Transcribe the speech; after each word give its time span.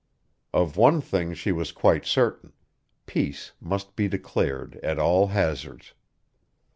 Of 0.51 0.77
one 0.77 0.99
thing 0.99 1.35
she 1.35 1.51
was 1.51 1.71
quite 1.71 2.07
certain; 2.07 2.53
peace 3.05 3.51
must 3.61 3.95
be 3.95 4.07
declared 4.07 4.79
at 4.81 4.97
all 4.97 5.27
hazards. 5.27 5.93